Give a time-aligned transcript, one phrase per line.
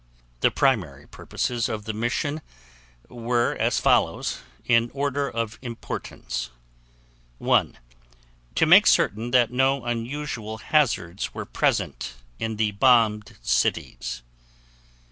[0.39, 2.41] The primary purposes of the mission
[3.07, 6.49] were as follows, in order of importance:
[7.37, 7.77] 1.
[8.55, 14.23] To make certain that no unusual hazards were present in the bombed cities.